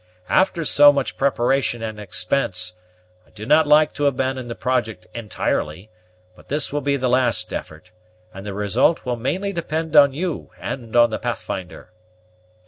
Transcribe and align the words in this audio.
After 0.29 0.65
so 0.65 0.91
much 0.91 1.15
preparation 1.15 1.83
and 1.83 1.99
expense, 1.99 2.73
I 3.27 3.29
do 3.29 3.45
not 3.45 3.67
like 3.67 3.93
to 3.93 4.07
abandon 4.07 4.47
the 4.47 4.55
project 4.55 5.05
entirely; 5.13 5.91
but 6.35 6.47
this 6.49 6.73
will 6.73 6.81
be 6.81 6.97
the 6.97 7.07
last 7.07 7.53
effort; 7.53 7.91
and 8.33 8.43
the 8.43 8.55
result 8.55 9.05
will 9.05 9.15
mainly 9.15 9.53
depend 9.53 9.95
on 9.95 10.11
you 10.11 10.49
and 10.59 10.95
on 10.95 11.11
the 11.11 11.19
Pathfinder." 11.19 11.91